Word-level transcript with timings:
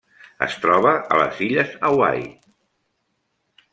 Es 0.45 0.55
troba 0.63 0.93
a 1.17 1.19
les 1.21 1.41
Illes 1.49 1.75
Hawaii: 1.91 2.27